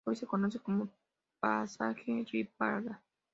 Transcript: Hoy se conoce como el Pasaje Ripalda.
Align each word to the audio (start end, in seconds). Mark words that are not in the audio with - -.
Hoy 0.03 0.15
se 0.15 0.25
conoce 0.25 0.59
como 0.59 0.85
el 0.85 0.89
Pasaje 1.39 2.25
Ripalda. 2.31 3.03